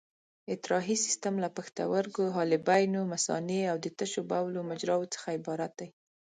اطراحي 0.55 0.95
سیستم 1.05 1.33
له 1.43 1.49
پښتورګو، 1.57 2.25
حالبینو، 2.35 3.01
مثانې 3.13 3.61
او 3.71 3.77
د 3.83 3.87
تشو 3.97 4.21
بولو 4.31 4.59
مجراوو 4.69 5.11
څخه 5.13 5.27
عبارت 5.37 5.71
دی. 5.79 5.89